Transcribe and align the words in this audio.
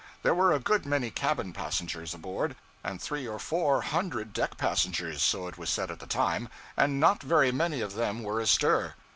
There 0.23 0.33
were 0.33 0.51
a 0.51 0.57
good 0.57 0.83
many 0.87 1.11
cabin 1.11 1.53
passengers 1.53 2.15
aboard, 2.15 2.55
and 2.83 2.99
three 2.99 3.27
or 3.27 3.37
four 3.37 3.83
hundred 3.83 4.33
deck 4.33 4.57
passengers 4.57 5.21
so 5.21 5.45
it 5.45 5.59
was 5.59 5.69
said 5.69 5.91
at 5.91 5.99
the 5.99 6.07
time 6.07 6.49
and 6.75 6.99
not 6.99 7.21
very 7.21 7.51
many 7.51 7.81
of 7.81 7.93
them 7.93 8.23
were 8.23 8.39
astir. 8.39 8.95